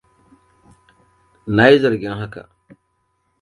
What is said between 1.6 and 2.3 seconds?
yi zargin